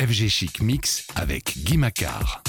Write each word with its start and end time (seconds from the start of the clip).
FG 0.00 0.28
Chic 0.28 0.62
Mix 0.62 1.06
avec 1.16 1.52
Guy 1.58 1.76
Macquart. 1.76 2.42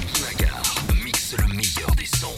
Guy 0.00 0.20
Macquart 0.22 0.74
mixe 1.02 1.34
le 1.36 1.46
meilleur 1.48 1.90
des 1.96 2.06
sons. 2.06 2.36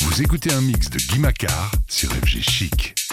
Vous 0.00 0.20
écoutez 0.20 0.52
un 0.52 0.60
mix 0.60 0.90
de 0.90 0.98
Guy 0.98 1.20
Macquart 1.20 1.70
sur 1.88 2.10
FG 2.10 2.40
Chic. 2.42 3.03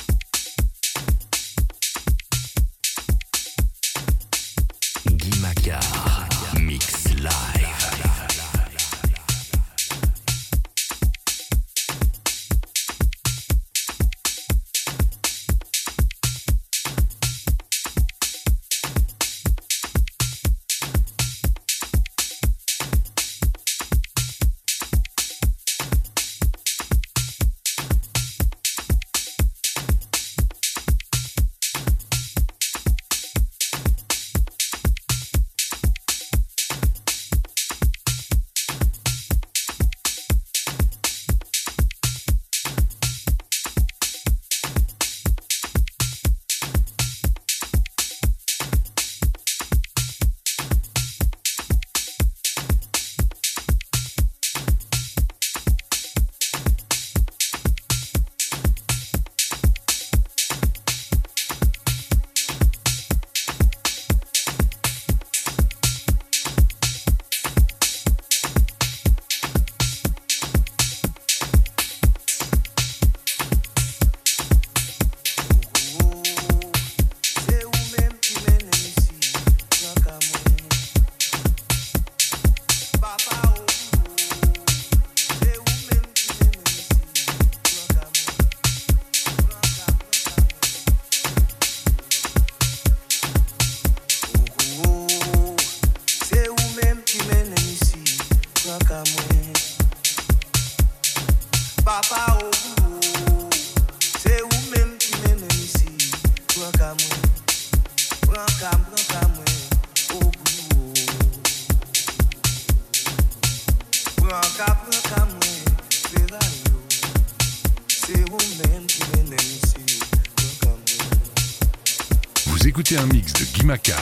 Mix 123.71 124.00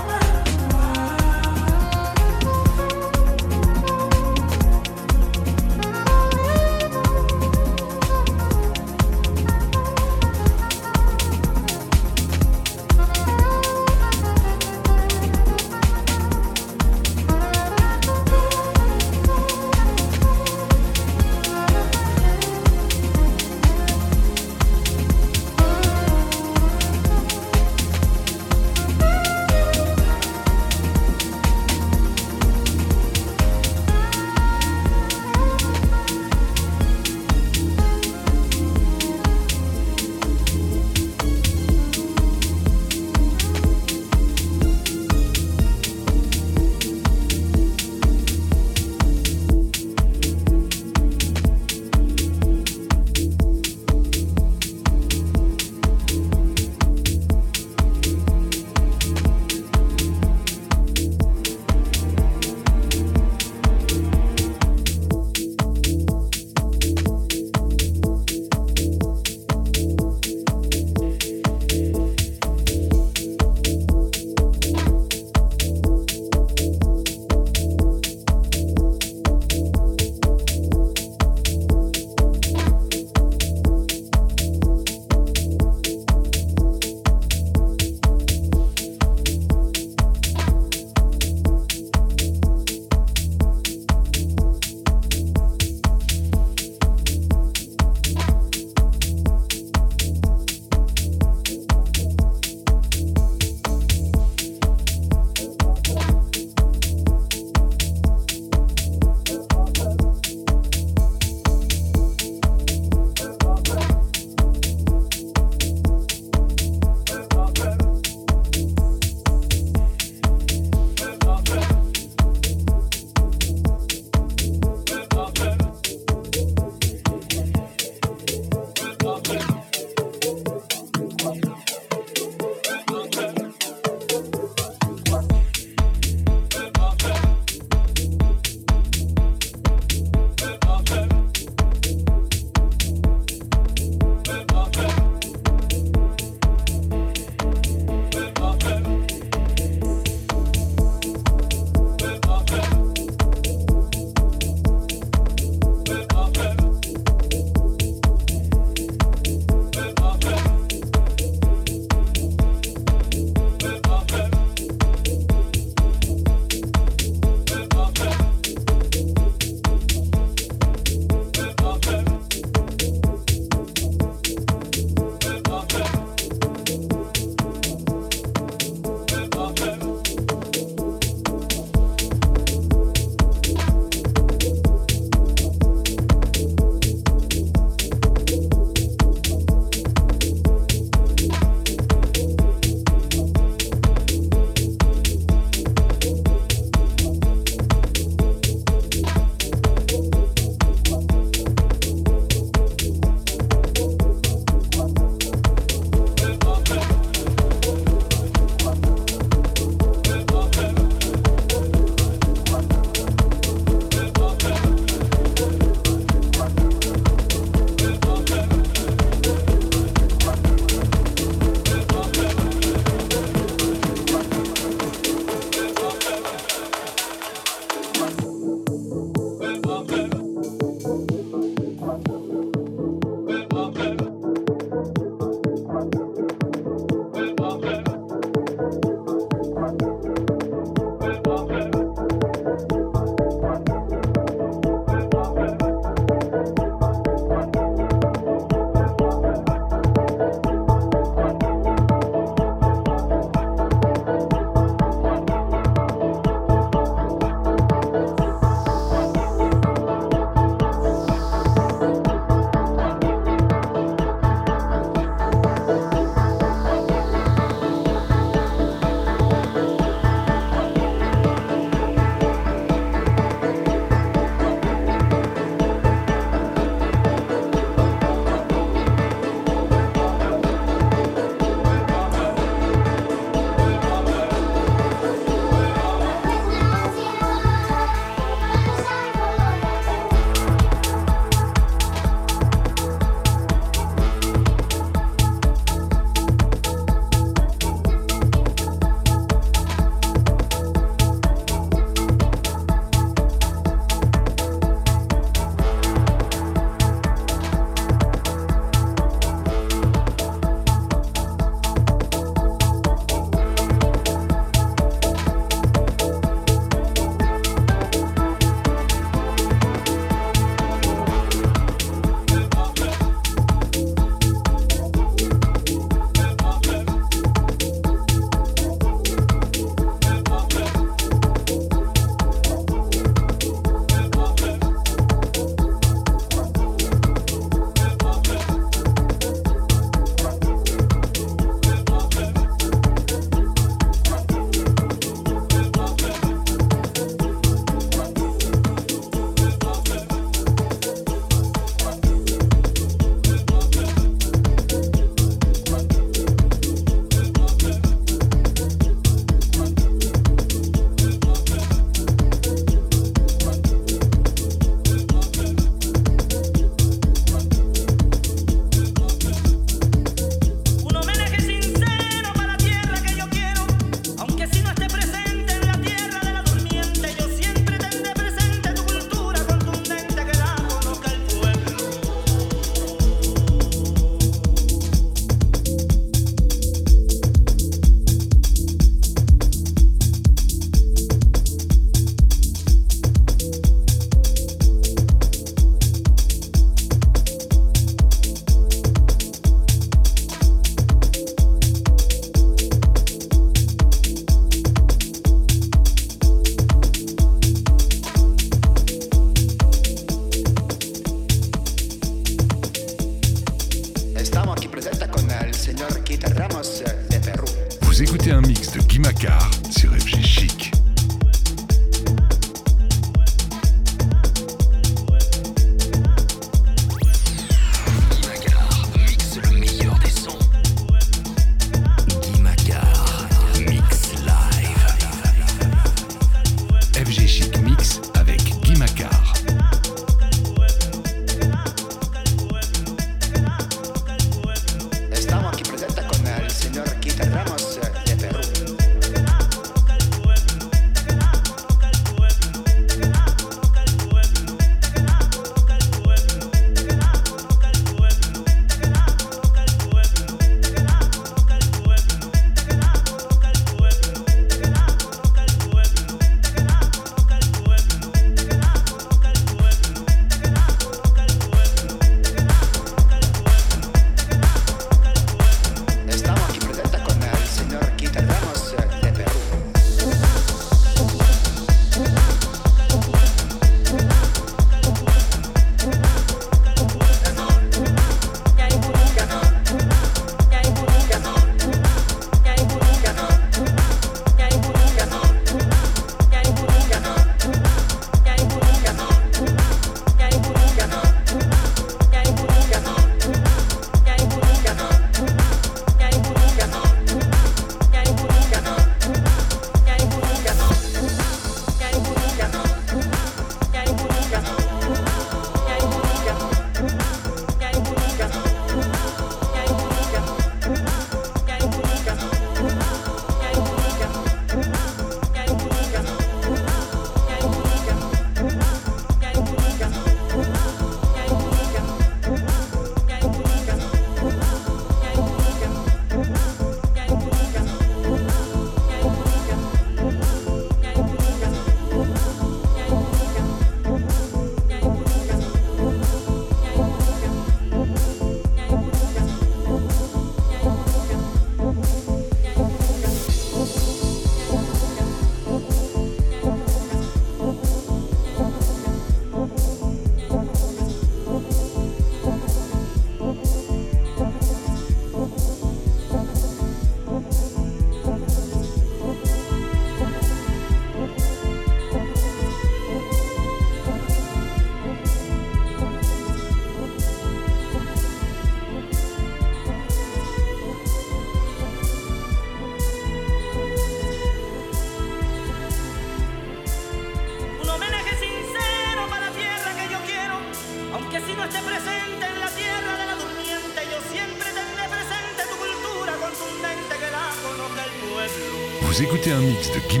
Vous 598.98 599.04
écoutez 599.04 599.30
un 599.30 599.38
mix 599.38 599.70
de 599.70 599.78
Guy 599.88 600.00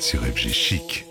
sur 0.00 0.20
FG 0.20 0.52
Chic. 0.52 1.07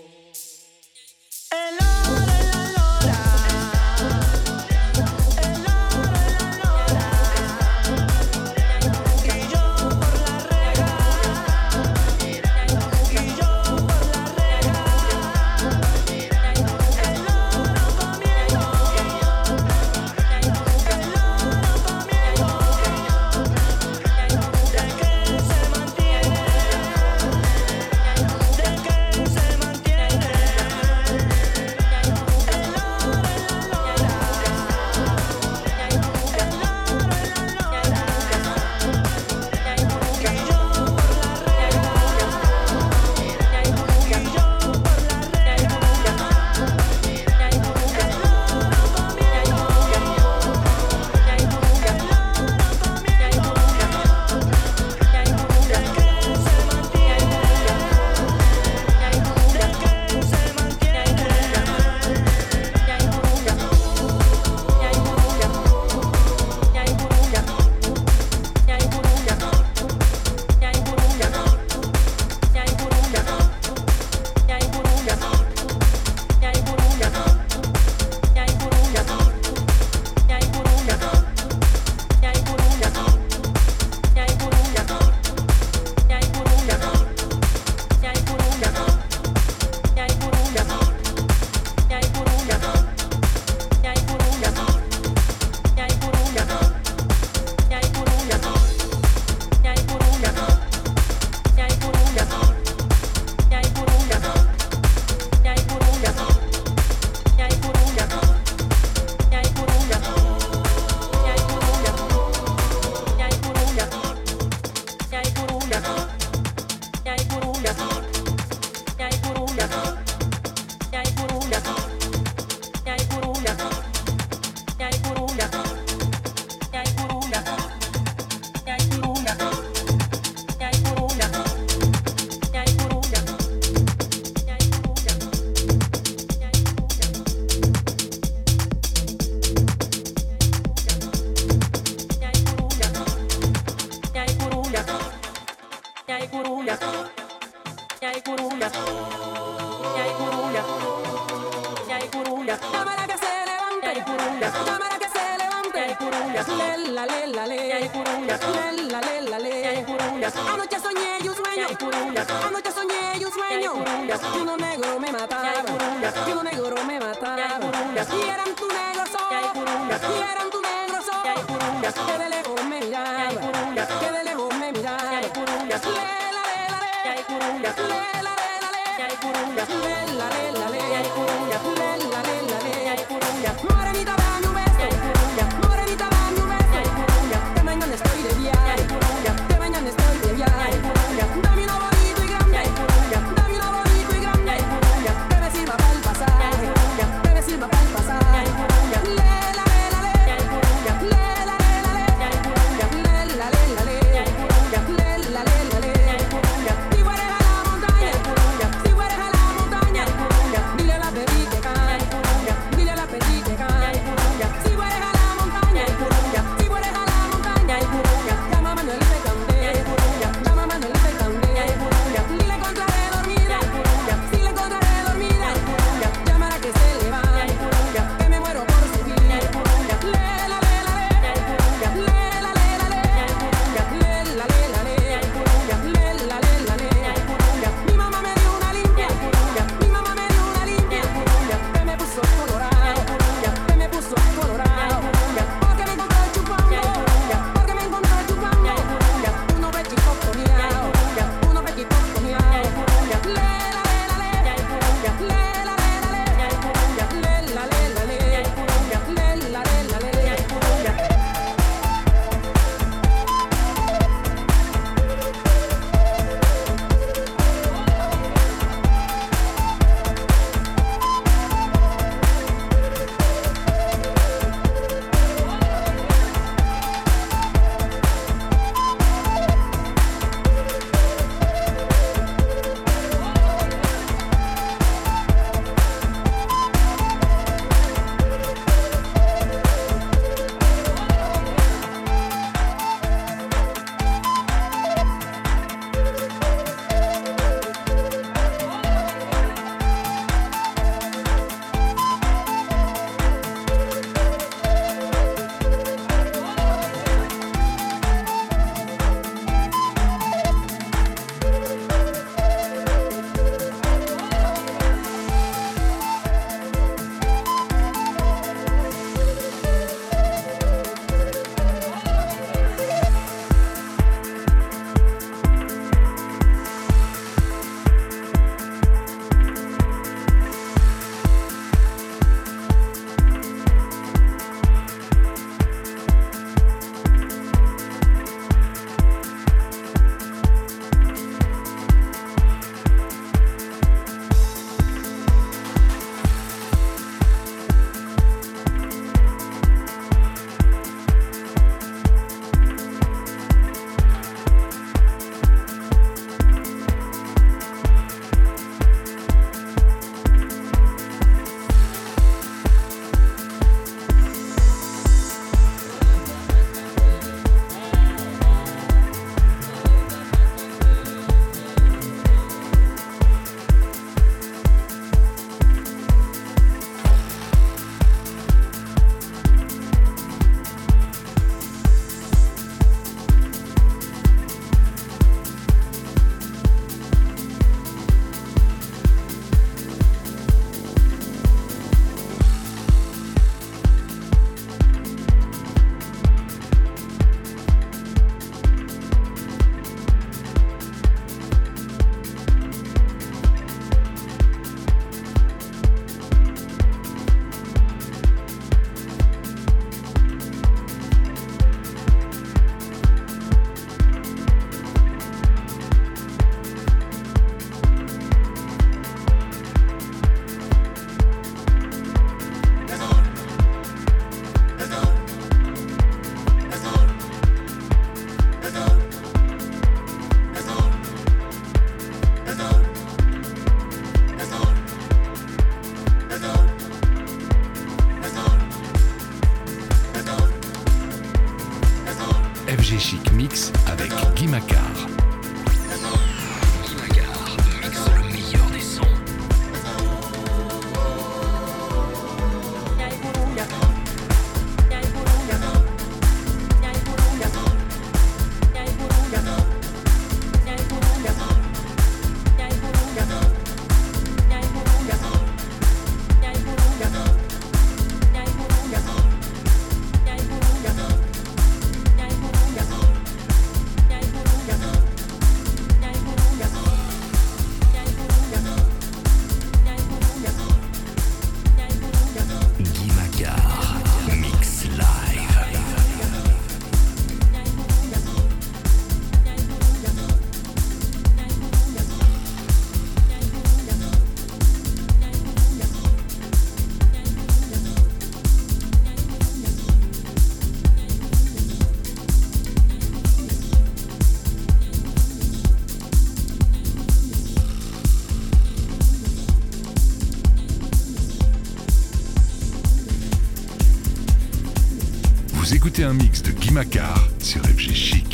Vous 515.68 515.74
écoutez 515.74 516.02
un 516.02 516.14
mix 516.14 516.42
de 516.42 516.50
Guy 516.50 516.70
Macar 516.70 517.28
sur 517.40 517.62
FG 517.62 517.92
Chic. 517.92 518.27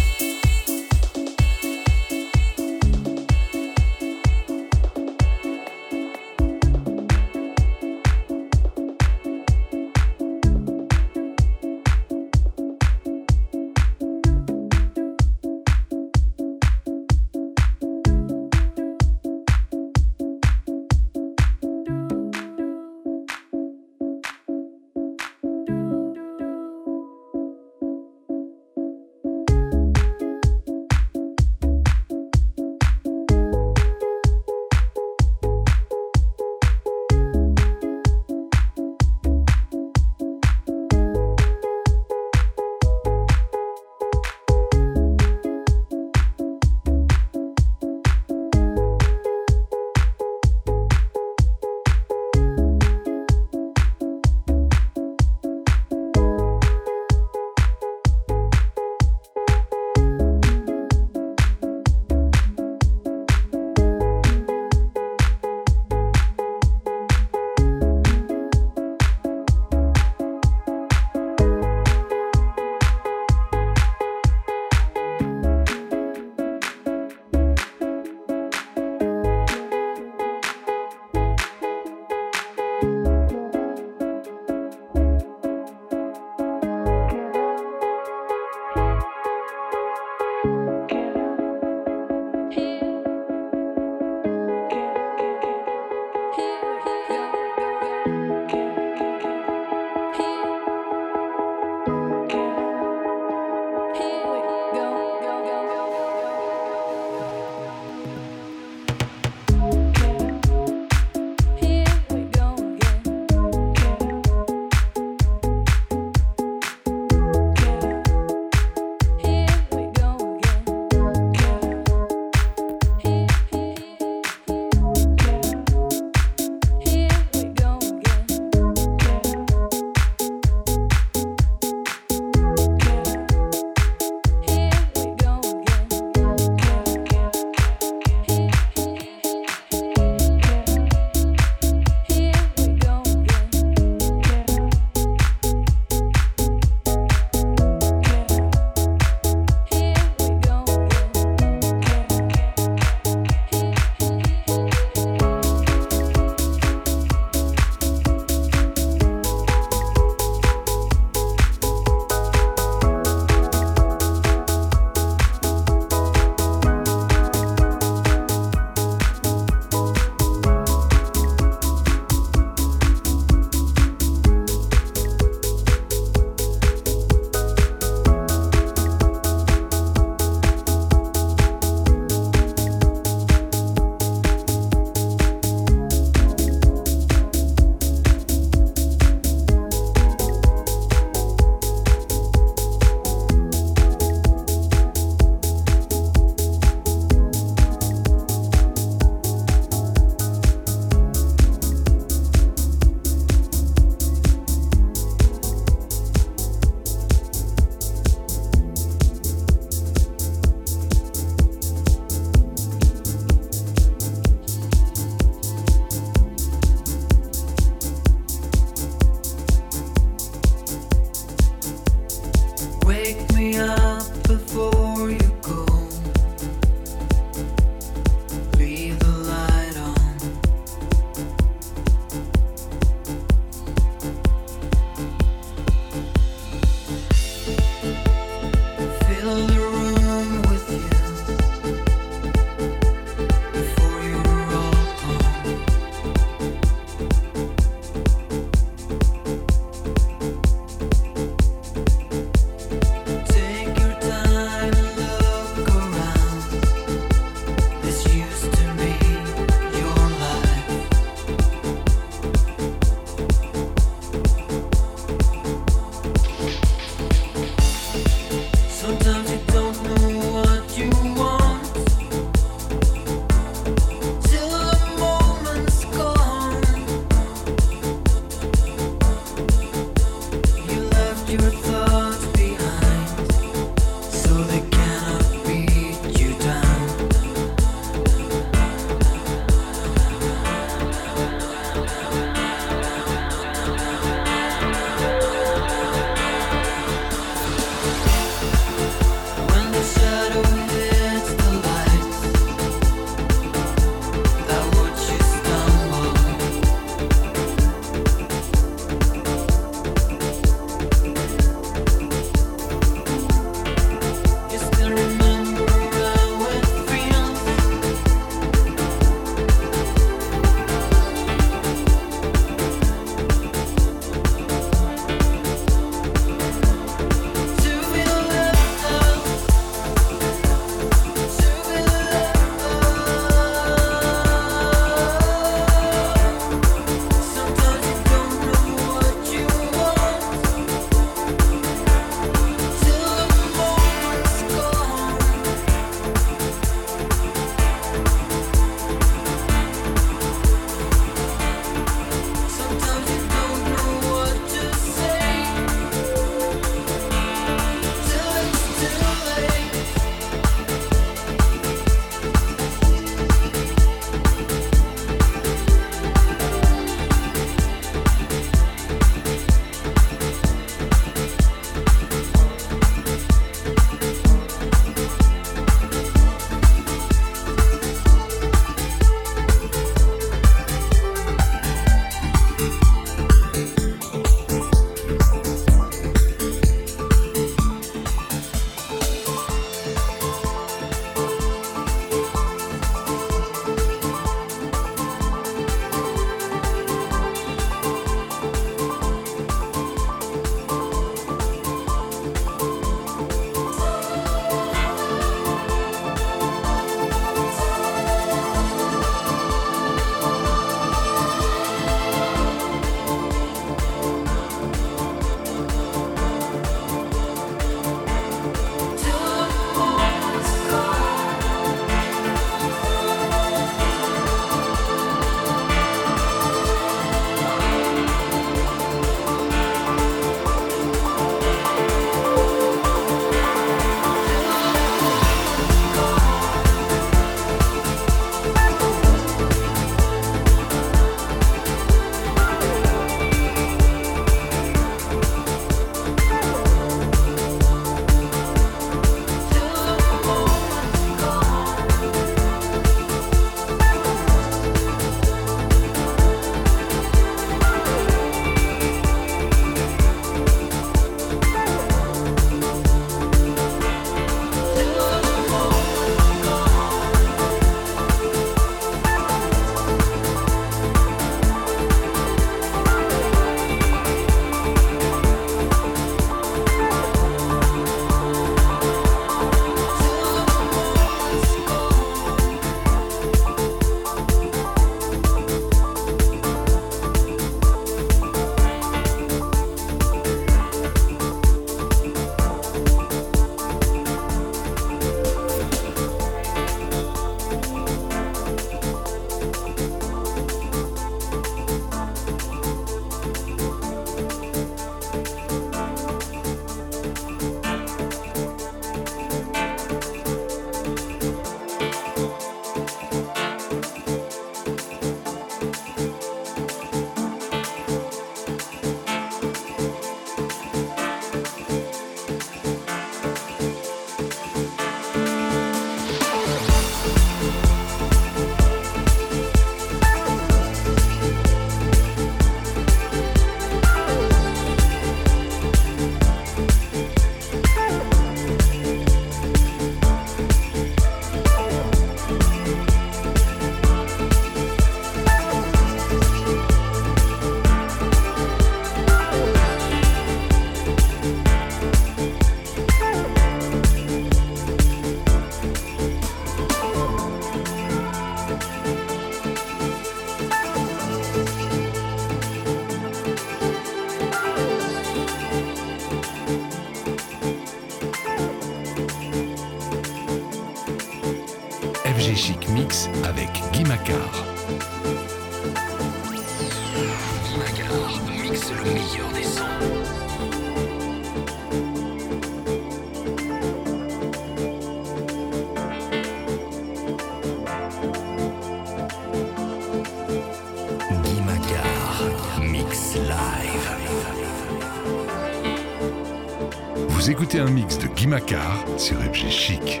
Un 597.60 597.70
mix 597.72 597.98
de 597.98 598.06
Guy 598.06 598.26
Macquart 598.26 598.86
sur 598.96 599.16
FG 599.18 599.50
Chic. 599.50 600.00